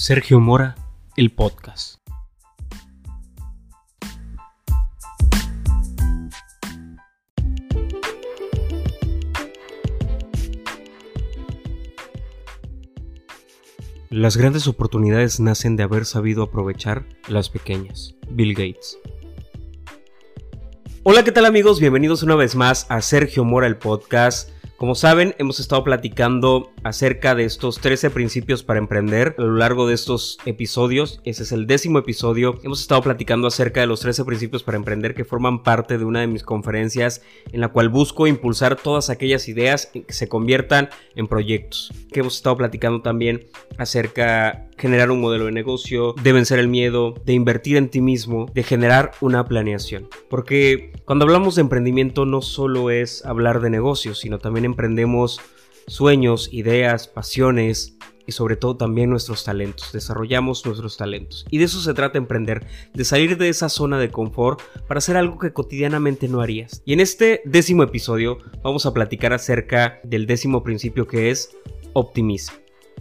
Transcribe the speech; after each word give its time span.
Sergio 0.00 0.38
Mora, 0.38 0.76
el 1.16 1.32
podcast. 1.32 1.96
Las 14.08 14.36
grandes 14.36 14.68
oportunidades 14.68 15.40
nacen 15.40 15.74
de 15.74 15.82
haber 15.82 16.04
sabido 16.06 16.44
aprovechar 16.44 17.04
las 17.26 17.50
pequeñas. 17.50 18.14
Bill 18.30 18.54
Gates. 18.54 18.96
Hola, 21.02 21.24
¿qué 21.24 21.32
tal 21.32 21.44
amigos? 21.44 21.80
Bienvenidos 21.80 22.22
una 22.22 22.36
vez 22.36 22.54
más 22.54 22.86
a 22.88 23.02
Sergio 23.02 23.44
Mora, 23.44 23.66
el 23.66 23.76
podcast. 23.76 24.50
Como 24.78 24.94
saben, 24.94 25.34
hemos 25.38 25.58
estado 25.58 25.82
platicando 25.82 26.70
acerca 26.84 27.34
de 27.34 27.42
estos 27.42 27.80
13 27.80 28.10
principios 28.10 28.62
para 28.62 28.78
emprender 28.78 29.34
a 29.36 29.42
lo 29.42 29.56
largo 29.56 29.88
de 29.88 29.94
estos 29.94 30.38
episodios. 30.46 31.20
Ese 31.24 31.42
es 31.42 31.50
el 31.50 31.66
décimo 31.66 31.98
episodio. 31.98 32.60
Hemos 32.62 32.80
estado 32.82 33.02
platicando 33.02 33.48
acerca 33.48 33.80
de 33.80 33.88
los 33.88 33.98
13 33.98 34.24
principios 34.24 34.62
para 34.62 34.76
emprender 34.76 35.16
que 35.16 35.24
forman 35.24 35.64
parte 35.64 35.98
de 35.98 36.04
una 36.04 36.20
de 36.20 36.28
mis 36.28 36.44
conferencias 36.44 37.22
en 37.50 37.60
la 37.60 37.70
cual 37.70 37.88
busco 37.88 38.28
impulsar 38.28 38.76
todas 38.76 39.10
aquellas 39.10 39.48
ideas 39.48 39.86
que 39.86 40.04
se 40.12 40.28
conviertan 40.28 40.90
en 41.16 41.26
proyectos. 41.26 41.92
Que 42.12 42.20
hemos 42.20 42.36
estado 42.36 42.58
platicando 42.58 43.02
también 43.02 43.48
acerca 43.78 44.68
generar 44.76 45.10
un 45.10 45.20
modelo 45.20 45.46
de 45.46 45.52
negocio, 45.52 46.14
de 46.22 46.32
vencer 46.32 46.60
el 46.60 46.68
miedo, 46.68 47.14
de 47.26 47.32
invertir 47.32 47.76
en 47.76 47.88
ti 47.88 48.00
mismo, 48.00 48.46
de 48.54 48.62
generar 48.62 49.10
una 49.20 49.44
planeación. 49.44 50.08
Porque 50.30 50.92
cuando 51.04 51.24
hablamos 51.24 51.56
de 51.56 51.62
emprendimiento 51.62 52.24
no 52.24 52.42
solo 52.42 52.90
es 52.90 53.24
hablar 53.26 53.60
de 53.60 53.70
negocios, 53.70 54.20
sino 54.20 54.38
también 54.38 54.67
emprendemos 54.68 55.40
sueños, 55.86 56.48
ideas, 56.52 57.08
pasiones 57.08 57.96
y 58.26 58.32
sobre 58.32 58.56
todo 58.56 58.76
también 58.76 59.08
nuestros 59.08 59.42
talentos. 59.42 59.90
Desarrollamos 59.90 60.64
nuestros 60.66 60.98
talentos. 60.98 61.46
Y 61.50 61.58
de 61.58 61.64
eso 61.64 61.80
se 61.80 61.94
trata 61.94 62.18
emprender, 62.18 62.66
de 62.92 63.04
salir 63.04 63.38
de 63.38 63.48
esa 63.48 63.70
zona 63.70 63.98
de 63.98 64.10
confort 64.10 64.60
para 64.86 64.98
hacer 64.98 65.16
algo 65.16 65.38
que 65.38 65.54
cotidianamente 65.54 66.28
no 66.28 66.42
harías. 66.42 66.82
Y 66.84 66.92
en 66.92 67.00
este 67.00 67.40
décimo 67.46 67.82
episodio 67.82 68.38
vamos 68.62 68.84
a 68.84 68.92
platicar 68.92 69.32
acerca 69.32 69.98
del 70.04 70.26
décimo 70.26 70.62
principio 70.62 71.06
que 71.06 71.30
es 71.30 71.56
optimiza. 71.94 72.52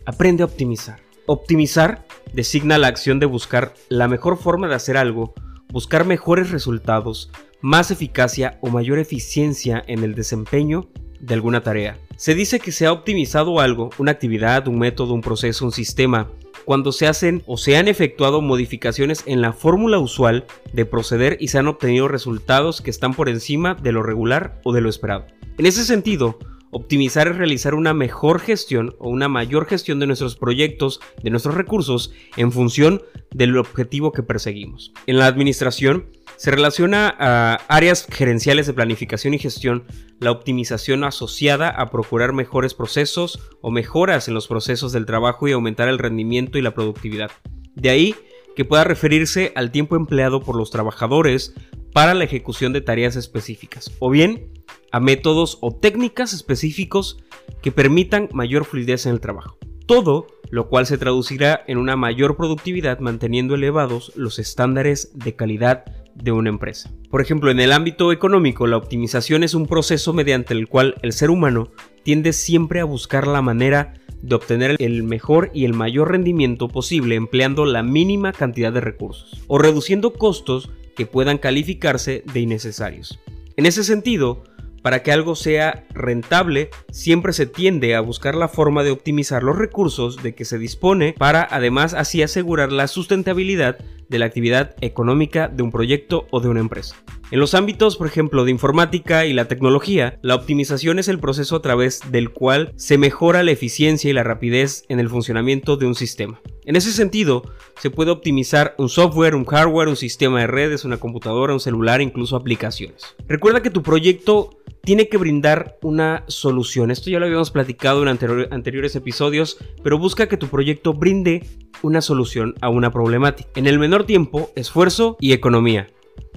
Aprende 0.05 0.43
a 0.43 0.45
optimizar. 0.45 1.01
Optimizar 1.25 2.05
designa 2.33 2.77
la 2.77 2.87
acción 2.87 3.19
de 3.19 3.25
buscar 3.25 3.73
la 3.89 4.07
mejor 4.07 4.37
forma 4.37 4.69
de 4.69 4.75
hacer 4.75 4.95
algo, 4.95 5.33
buscar 5.67 6.05
mejores 6.05 6.51
resultados, 6.51 7.31
más 7.59 7.91
eficacia 7.91 8.59
o 8.61 8.69
mayor 8.69 8.97
eficiencia 8.97 9.83
en 9.87 10.05
el 10.05 10.15
desempeño 10.15 10.89
de 11.19 11.33
alguna 11.33 11.61
tarea. 11.61 11.97
Se 12.15 12.35
dice 12.35 12.59
que 12.59 12.71
se 12.71 12.85
ha 12.85 12.91
optimizado 12.91 13.59
algo, 13.59 13.89
una 13.97 14.11
actividad, 14.11 14.67
un 14.67 14.79
método, 14.79 15.13
un 15.13 15.21
proceso, 15.21 15.65
un 15.65 15.71
sistema, 15.71 16.29
cuando 16.65 16.91
se 16.91 17.07
hacen 17.07 17.43
o 17.45 17.57
se 17.57 17.77
han 17.77 17.87
efectuado 17.87 18.41
modificaciones 18.41 19.23
en 19.25 19.41
la 19.41 19.53
fórmula 19.53 19.99
usual 19.99 20.45
de 20.73 20.85
proceder 20.85 21.37
y 21.39 21.47
se 21.47 21.59
han 21.59 21.67
obtenido 21.67 22.07
resultados 22.07 22.81
que 22.81 22.89
están 22.89 23.13
por 23.13 23.29
encima 23.29 23.75
de 23.75 23.91
lo 23.91 24.03
regular 24.03 24.59
o 24.63 24.73
de 24.73 24.81
lo 24.81 24.89
esperado. 24.89 25.27
En 25.57 25.65
ese 25.65 25.85
sentido, 25.85 26.37
Optimizar 26.69 27.29
es 27.29 27.37
realizar 27.37 27.75
una 27.75 27.93
mejor 27.93 28.39
gestión 28.39 28.95
o 28.99 29.09
una 29.09 29.29
mayor 29.29 29.67
gestión 29.67 29.99
de 29.99 30.07
nuestros 30.07 30.35
proyectos, 30.35 30.99
de 31.23 31.29
nuestros 31.29 31.55
recursos, 31.55 32.11
en 32.35 32.51
función 32.51 33.01
del 33.31 33.57
objetivo 33.57 34.11
que 34.11 34.21
perseguimos. 34.21 34.91
En 35.05 35.17
la 35.17 35.27
administración 35.27 36.07
se 36.37 36.51
relaciona 36.51 37.13
a 37.19 37.55
áreas 37.67 38.07
gerenciales 38.09 38.67
de 38.67 38.73
planificación 38.73 39.33
y 39.33 39.39
gestión 39.39 39.85
la 40.19 40.31
optimización 40.31 41.03
asociada 41.03 41.69
a 41.69 41.89
procurar 41.89 42.31
mejores 42.31 42.73
procesos 42.73 43.39
o 43.61 43.71
mejoras 43.71 44.27
en 44.27 44.33
los 44.33 44.47
procesos 44.47 44.91
del 44.91 45.05
trabajo 45.05 45.47
y 45.47 45.51
aumentar 45.51 45.89
el 45.89 45.97
rendimiento 45.97 46.57
y 46.57 46.61
la 46.61 46.73
productividad. 46.73 47.31
De 47.75 47.89
ahí 47.89 48.15
que 48.55 48.65
pueda 48.65 48.83
referirse 48.83 49.51
al 49.55 49.71
tiempo 49.71 49.95
empleado 49.95 50.41
por 50.41 50.55
los 50.55 50.71
trabajadores 50.71 51.53
para 51.93 52.13
la 52.13 52.23
ejecución 52.23 52.73
de 52.73 52.81
tareas 52.81 53.15
específicas, 53.15 53.91
o 53.99 54.09
bien 54.09 54.51
a 54.91 54.99
métodos 54.99 55.57
o 55.61 55.75
técnicas 55.75 56.33
específicos 56.33 57.17
que 57.61 57.71
permitan 57.71 58.29
mayor 58.33 58.65
fluidez 58.65 59.05
en 59.05 59.13
el 59.13 59.19
trabajo. 59.19 59.57
Todo 59.85 60.27
lo 60.49 60.69
cual 60.69 60.85
se 60.85 60.97
traducirá 60.97 61.63
en 61.67 61.77
una 61.77 61.95
mayor 61.95 62.35
productividad 62.35 62.99
manteniendo 62.99 63.55
elevados 63.55 64.11
los 64.15 64.39
estándares 64.39 65.11
de 65.13 65.35
calidad 65.35 65.85
de 66.21 66.31
una 66.31 66.49
empresa. 66.49 66.91
Por 67.09 67.21
ejemplo, 67.21 67.51
en 67.51 67.59
el 67.59 67.71
ámbito 67.71 68.11
económico, 68.11 68.67
la 68.67 68.77
optimización 68.77 69.43
es 69.43 69.53
un 69.53 69.67
proceso 69.67 70.13
mediante 70.13 70.53
el 70.53 70.67
cual 70.67 70.95
el 71.01 71.13
ser 71.13 71.29
humano 71.29 71.71
tiende 72.03 72.33
siempre 72.33 72.79
a 72.79 72.85
buscar 72.85 73.27
la 73.27 73.41
manera 73.41 73.93
de 74.21 74.35
obtener 74.35 74.75
el 74.79 75.03
mejor 75.03 75.51
y 75.53 75.65
el 75.65 75.73
mayor 75.73 76.11
rendimiento 76.11 76.67
posible 76.67 77.15
empleando 77.15 77.65
la 77.65 77.83
mínima 77.83 78.33
cantidad 78.33 78.73
de 78.73 78.81
recursos 78.81 79.43
o 79.47 79.57
reduciendo 79.57 80.13
costos 80.13 80.69
que 80.95 81.05
puedan 81.05 81.37
calificarse 81.37 82.23
de 82.33 82.39
innecesarios. 82.39 83.19
En 83.55 83.65
ese 83.65 83.83
sentido, 83.83 84.43
para 84.81 85.03
que 85.03 85.11
algo 85.11 85.35
sea 85.35 85.85
rentable, 85.93 86.69
siempre 86.91 87.33
se 87.33 87.45
tiende 87.45 87.95
a 87.95 88.01
buscar 88.01 88.35
la 88.35 88.47
forma 88.47 88.83
de 88.83 88.91
optimizar 88.91 89.43
los 89.43 89.57
recursos 89.57 90.23
de 90.23 90.33
que 90.33 90.45
se 90.45 90.57
dispone 90.57 91.13
para 91.17 91.47
además 91.49 91.93
así 91.93 92.23
asegurar 92.23 92.71
la 92.71 92.87
sustentabilidad 92.87 93.77
de 94.09 94.19
la 94.19 94.25
actividad 94.25 94.75
económica 94.81 95.47
de 95.47 95.63
un 95.63 95.71
proyecto 95.71 96.27
o 96.31 96.39
de 96.39 96.49
una 96.49 96.59
empresa. 96.59 96.95
En 97.29 97.39
los 97.41 97.53
ámbitos, 97.55 97.97
por 97.97 98.07
ejemplo, 98.07 98.45
de 98.45 98.51
informática 98.51 99.25
y 99.25 99.33
la 99.33 99.49
tecnología, 99.49 100.17
la 100.21 100.35
optimización 100.35 100.97
es 100.97 101.09
el 101.09 101.19
proceso 101.19 101.57
a 101.57 101.61
través 101.61 101.99
del 102.09 102.29
cual 102.29 102.71
se 102.77 102.97
mejora 102.97 103.43
la 103.43 103.51
eficiencia 103.51 104.09
y 104.09 104.13
la 104.13 104.23
rapidez 104.23 104.85
en 104.87 105.01
el 105.01 105.09
funcionamiento 105.09 105.75
de 105.75 105.87
un 105.87 105.95
sistema. 105.95 106.39
En 106.63 106.77
ese 106.77 106.93
sentido, 106.93 107.43
se 107.79 107.89
puede 107.89 108.11
optimizar 108.11 108.75
un 108.77 108.87
software, 108.87 109.35
un 109.35 109.45
hardware, 109.45 109.89
un 109.89 109.97
sistema 109.97 110.39
de 110.39 110.47
redes, 110.47 110.85
una 110.85 110.97
computadora, 110.97 111.53
un 111.53 111.59
celular, 111.59 112.01
incluso 112.01 112.37
aplicaciones. 112.37 113.15
Recuerda 113.27 113.61
que 113.61 113.71
tu 113.71 113.83
proyecto 113.83 114.57
tiene 114.87 115.09
que 115.09 115.17
brindar 115.17 115.77
una 115.81 116.23
solución. 116.27 116.91
Esto 116.91 117.09
ya 117.09 117.19
lo 117.19 117.25
habíamos 117.25 117.51
platicado 117.51 118.03
en 118.03 118.07
anteriores 118.07 118.95
episodios, 118.95 119.57
pero 119.83 119.99
busca 119.99 120.29
que 120.29 120.37
tu 120.37 120.47
proyecto 120.47 120.93
brinde 120.93 121.45
una 121.81 121.99
solución 121.99 122.55
a 122.61 122.69
una 122.69 122.89
problemática. 122.89 123.49
En 123.55 123.67
el 123.67 123.79
menor 123.79 124.05
tiempo, 124.05 124.49
esfuerzo 124.55 125.17
y 125.19 125.33
economía. 125.33 125.89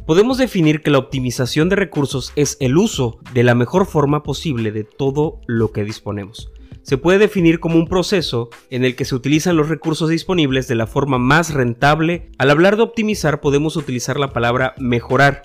Podemos 0.05 0.37
definir 0.37 0.83
que 0.83 0.91
la 0.91 0.99
optimización 0.99 1.69
de 1.69 1.77
recursos 1.77 2.33
es 2.35 2.57
el 2.59 2.77
uso 2.77 3.21
de 3.33 3.45
la 3.45 3.55
mejor 3.55 3.87
forma 3.87 4.25
posible 4.25 4.73
de 4.73 4.83
todo 4.83 5.41
lo 5.47 5.71
que 5.71 5.85
disponemos. 5.85 6.51
Se 6.83 6.99
puede 6.99 7.21
definir 7.21 7.61
como 7.61 7.77
un 7.77 7.87
proceso 7.87 8.49
en 8.69 8.85
el 8.85 8.97
que 8.97 9.05
se 9.05 9.15
utilizan 9.15 9.57
los 9.57 9.69
recursos 9.69 10.09
disponibles 10.09 10.67
de 10.67 10.75
la 10.75 10.89
forma 10.89 11.19
más 11.19 11.55
rentable. 11.55 12.33
Al 12.37 12.51
hablar 12.51 12.77
de 12.77 12.83
optimizar 12.83 13.41
podemos 13.41 13.77
utilizar 13.77 14.19
la 14.19 14.33
palabra 14.33 14.75
mejorar, 14.77 15.45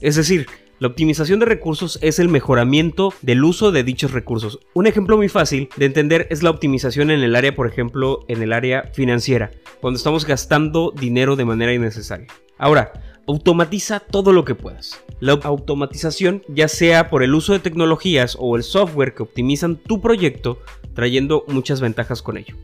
es 0.00 0.16
decir, 0.16 0.46
la 0.78 0.88
optimización 0.88 1.40
de 1.40 1.46
recursos 1.46 1.98
es 2.02 2.18
el 2.18 2.28
mejoramiento 2.28 3.14
del 3.22 3.44
uso 3.44 3.72
de 3.72 3.82
dichos 3.82 4.12
recursos. 4.12 4.60
Un 4.74 4.86
ejemplo 4.86 5.16
muy 5.16 5.30
fácil 5.30 5.70
de 5.76 5.86
entender 5.86 6.26
es 6.30 6.42
la 6.42 6.50
optimización 6.50 7.10
en 7.10 7.20
el 7.20 7.34
área, 7.34 7.54
por 7.54 7.66
ejemplo, 7.66 8.26
en 8.28 8.42
el 8.42 8.52
área 8.52 8.90
financiera, 8.92 9.52
cuando 9.80 9.96
estamos 9.96 10.26
gastando 10.26 10.92
dinero 10.94 11.34
de 11.34 11.46
manera 11.46 11.72
innecesaria. 11.72 12.26
Ahora, 12.58 12.92
automatiza 13.26 14.00
todo 14.00 14.34
lo 14.34 14.44
que 14.44 14.54
puedas. 14.54 15.02
La 15.18 15.32
automatización, 15.32 16.42
ya 16.48 16.68
sea 16.68 17.08
por 17.08 17.22
el 17.22 17.34
uso 17.34 17.54
de 17.54 17.60
tecnologías 17.60 18.36
o 18.38 18.54
el 18.54 18.62
software 18.62 19.14
que 19.14 19.22
optimizan 19.22 19.76
tu 19.76 20.02
proyecto, 20.02 20.60
trayendo 20.94 21.44
muchas 21.48 21.80
ventajas 21.80 22.20
con 22.20 22.36
ello. 22.36 22.54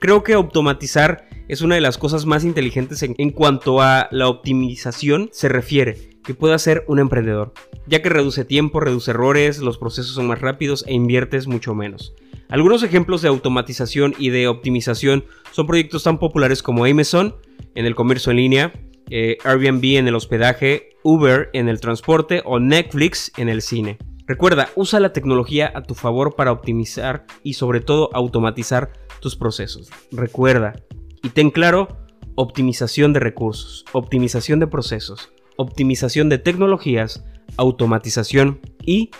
Creo 0.00 0.24
que 0.24 0.32
automatizar 0.32 1.28
es 1.46 1.60
una 1.60 1.76
de 1.76 1.80
las 1.80 1.96
cosas 1.96 2.26
más 2.26 2.42
inteligentes 2.42 3.04
en, 3.04 3.30
cuanto 3.30 3.80
a 3.80 4.08
la 4.10 4.26
optimización 4.26 5.28
se 5.30 5.48
refiere 5.48 6.11
que 6.24 6.34
puede 6.34 6.54
hacer 6.54 6.84
un 6.88 6.98
emprendedor, 6.98 7.52
ya 7.86 8.02
que 8.02 8.08
reduce 8.08 8.44
tiempo, 8.44 8.80
reduce 8.80 9.10
errores, 9.10 9.58
los 9.58 9.78
procesos 9.78 10.14
son 10.14 10.26
más 10.26 10.40
rápidos 10.40 10.84
e 10.86 10.94
inviertes 10.94 11.46
mucho 11.46 11.74
menos. 11.74 12.14
Algunos 12.48 12.82
ejemplos 12.82 13.22
de 13.22 13.28
automatización 13.28 14.14
y 14.18 14.30
de 14.30 14.46
optimización 14.48 15.24
son 15.52 15.66
proyectos 15.66 16.02
tan 16.02 16.18
populares 16.18 16.62
como 16.62 16.84
Amazon 16.84 17.34
en 17.74 17.86
el 17.86 17.94
comercio 17.94 18.30
en 18.30 18.36
línea, 18.36 18.72
eh, 19.10 19.38
Airbnb 19.44 19.96
en 19.96 20.08
el 20.08 20.14
hospedaje, 20.14 20.90
Uber 21.02 21.50
en 21.52 21.68
el 21.68 21.80
transporte 21.80 22.42
o 22.44 22.58
Netflix 22.60 23.32
en 23.36 23.48
el 23.48 23.62
cine. 23.62 23.98
Recuerda, 24.26 24.68
usa 24.76 25.00
la 25.00 25.12
tecnología 25.12 25.72
a 25.74 25.82
tu 25.82 25.94
favor 25.94 26.36
para 26.36 26.52
optimizar 26.52 27.26
y 27.42 27.54
sobre 27.54 27.80
todo 27.80 28.10
automatizar 28.14 28.92
tus 29.20 29.36
procesos. 29.36 29.90
Recuerda 30.10 30.74
y 31.22 31.30
ten 31.30 31.50
claro, 31.50 31.88
optimización 32.34 33.12
de 33.12 33.20
recursos, 33.20 33.84
optimización 33.92 34.60
de 34.60 34.66
procesos, 34.66 35.32
optimización 35.56 36.28
de 36.28 36.38
tecnologías, 36.38 37.24
automatización 37.56 38.60
y 38.84 39.10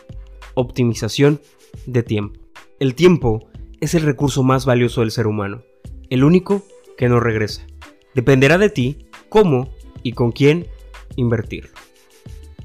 optimización 0.54 1.40
de 1.86 2.02
tiempo. 2.02 2.40
El 2.78 2.94
tiempo 2.94 3.48
es 3.80 3.94
el 3.94 4.02
recurso 4.02 4.42
más 4.42 4.66
valioso 4.66 5.00
del 5.00 5.10
ser 5.10 5.26
humano, 5.26 5.62
el 6.10 6.24
único 6.24 6.62
que 6.96 7.08
no 7.08 7.20
regresa. 7.20 7.66
Dependerá 8.14 8.58
de 8.58 8.70
ti 8.70 9.06
cómo 9.28 9.70
y 10.02 10.12
con 10.12 10.32
quién 10.32 10.66
invertirlo. 11.16 11.72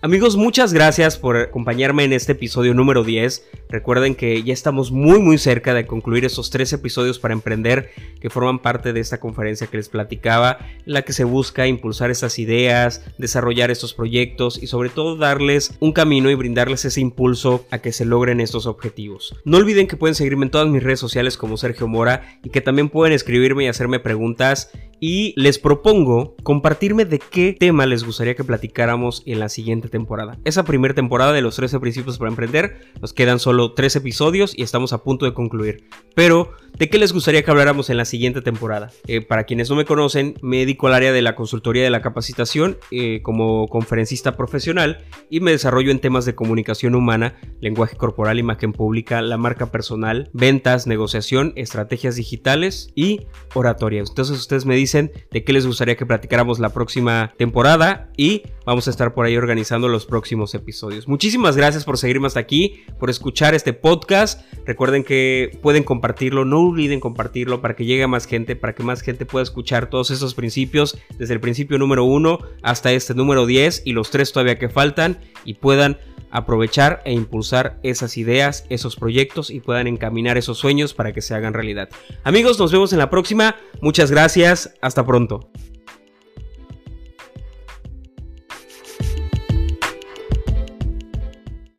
Amigos, 0.01 0.37
muchas 0.37 0.73
gracias 0.73 1.17
por 1.17 1.37
acompañarme 1.37 2.03
en 2.03 2.13
este 2.13 2.33
episodio 2.33 2.75
número 2.75 3.03
10. 3.03 3.43
Recuerden 3.69 4.15
que 4.15 4.43
ya 4.43 4.53
estamos 4.53 4.91
muy 4.91 5.19
muy 5.19 5.37
cerca 5.37 5.73
de 5.73 5.85
concluir 5.85 6.25
esos 6.25 6.49
tres 6.49 6.71
episodios 6.73 7.19
para 7.19 7.33
emprender 7.33 7.91
que 8.21 8.29
forman 8.29 8.59
parte 8.59 8.93
de 8.93 8.99
esta 8.99 9.19
conferencia 9.19 9.67
que 9.67 9.77
les 9.77 9.89
platicaba, 9.89 10.57
en 10.85 10.93
la 10.93 11.01
que 11.01 11.13
se 11.13 11.23
busca 11.23 11.67
impulsar 11.67 12.09
estas 12.09 12.39
ideas, 12.39 13.03
desarrollar 13.17 13.71
estos 13.71 13.93
proyectos 13.93 14.61
y 14.61 14.67
sobre 14.67 14.89
todo 14.89 15.17
darles 15.17 15.75
un 15.79 15.91
camino 15.91 16.29
y 16.29 16.35
brindarles 16.35 16.85
ese 16.85 17.01
impulso 17.01 17.65
a 17.71 17.79
que 17.79 17.91
se 17.91 18.05
logren 18.05 18.39
estos 18.39 18.65
objetivos. 18.65 19.35
No 19.45 19.57
olviden 19.57 19.87
que 19.87 19.97
pueden 19.97 20.15
seguirme 20.15 20.45
en 20.45 20.51
todas 20.51 20.67
mis 20.67 20.83
redes 20.83 20.99
sociales 20.99 21.37
como 21.37 21.57
Sergio 21.57 21.87
Mora 21.87 22.39
y 22.43 22.49
que 22.49 22.61
también 22.61 22.89
pueden 22.89 23.13
escribirme 23.13 23.65
y 23.65 23.67
hacerme 23.67 23.99
preguntas 23.99 24.71
y 24.99 25.33
les 25.39 25.59
propongo 25.59 26.35
compartirme 26.43 27.05
de 27.05 27.19
qué 27.19 27.55
tema 27.57 27.85
les 27.85 28.03
gustaría 28.03 28.35
que 28.35 28.43
platicáramos 28.43 29.21
en 29.25 29.39
la 29.39 29.49
siguiente 29.49 29.89
temporada. 29.89 30.37
Esa 30.43 30.63
primera 30.63 30.93
temporada 30.93 31.33
de 31.33 31.41
los 31.41 31.55
13 31.55 31.79
principios 31.79 32.17
para 32.17 32.31
emprender, 32.31 32.77
nos 33.01 33.13
quedan 33.13 33.39
solo 33.39 33.56
3 33.73 33.95
episodios 33.97 34.53
y 34.55 34.63
estamos 34.63 34.93
a 34.93 35.03
punto 35.03 35.25
de 35.25 35.33
concluir. 35.33 35.83
Pero, 36.15 36.51
¿de 36.77 36.89
qué 36.89 36.97
les 36.97 37.13
gustaría 37.13 37.43
que 37.43 37.51
habláramos 37.51 37.89
en 37.89 37.97
la 37.97 38.05
siguiente 38.05 38.41
temporada? 38.41 38.91
Eh, 39.07 39.21
para 39.21 39.43
quienes 39.43 39.69
no 39.69 39.75
me 39.75 39.85
conocen, 39.85 40.35
me 40.41 40.57
dedico 40.57 40.87
al 40.87 40.93
área 40.93 41.11
de 41.11 41.21
la 41.21 41.35
consultoría 41.35 41.83
de 41.83 41.89
la 41.89 42.01
capacitación 42.01 42.77
eh, 42.91 43.21
como 43.23 43.67
conferencista 43.67 44.35
profesional 44.35 45.03
y 45.29 45.39
me 45.39 45.51
desarrollo 45.51 45.91
en 45.91 45.99
temas 45.99 46.25
de 46.25 46.35
comunicación 46.35 46.95
humana, 46.95 47.35
lenguaje 47.61 47.97
corporal, 47.97 48.39
imagen 48.39 48.73
pública, 48.73 49.21
la 49.21 49.37
marca 49.37 49.71
personal, 49.71 50.29
ventas, 50.33 50.87
negociación, 50.87 51.53
estrategias 51.55 52.15
digitales 52.15 52.91
y 52.95 53.27
oratoria. 53.53 53.99
Entonces 53.99 54.37
ustedes 54.37 54.65
me 54.65 54.75
dicen 54.75 55.11
de 55.31 55.43
qué 55.43 55.53
les 55.53 55.65
gustaría 55.67 55.97
que 55.97 56.05
platicáramos 56.05 56.59
la 56.59 56.69
próxima 56.69 57.33
temporada 57.37 58.09
y 58.17 58.43
vamos 58.65 58.87
a 58.87 58.91
estar 58.91 59.13
por 59.13 59.25
ahí 59.25 59.37
organizando 59.37 59.87
los 59.87 60.05
próximos 60.05 60.53
episodios. 60.53 61.07
Muchísimas 61.07 61.55
gracias 61.55 61.85
por 61.85 61.97
seguirme 61.97 62.27
hasta 62.27 62.39
aquí, 62.39 62.83
por 62.99 63.09
este 63.53 63.73
podcast. 63.73 64.41
Recuerden 64.65 65.03
que 65.03 65.57
pueden 65.61 65.83
compartirlo, 65.83 66.45
no 66.45 66.59
olviden 66.59 66.99
compartirlo 66.99 67.61
para 67.61 67.75
que 67.75 67.85
llegue 67.85 68.03
a 68.03 68.07
más 68.07 68.25
gente, 68.25 68.55
para 68.55 68.73
que 68.73 68.83
más 68.83 69.01
gente 69.01 69.25
pueda 69.25 69.43
escuchar 69.43 69.89
todos 69.89 70.11
esos 70.11 70.33
principios, 70.33 70.97
desde 71.17 71.33
el 71.33 71.39
principio 71.39 71.77
número 71.77 72.03
1 72.03 72.39
hasta 72.63 72.91
este 72.91 73.13
número 73.13 73.45
10 73.45 73.83
y 73.85 73.93
los 73.93 74.11
tres 74.11 74.31
todavía 74.31 74.59
que 74.59 74.69
faltan 74.69 75.19
y 75.45 75.55
puedan 75.55 75.97
aprovechar 76.31 77.01
e 77.05 77.13
impulsar 77.13 77.79
esas 77.83 78.17
ideas, 78.17 78.65
esos 78.69 78.95
proyectos 78.95 79.49
y 79.49 79.59
puedan 79.59 79.87
encaminar 79.87 80.37
esos 80.37 80.57
sueños 80.57 80.93
para 80.93 81.13
que 81.13 81.21
se 81.21 81.33
hagan 81.33 81.53
realidad. 81.53 81.89
Amigos, 82.23 82.59
nos 82.59 82.71
vemos 82.71 82.91
en 82.93 82.99
la 82.99 83.09
próxima. 83.09 83.55
Muchas 83.81 84.11
gracias. 84.11 84.73
Hasta 84.81 85.05
pronto. 85.05 85.49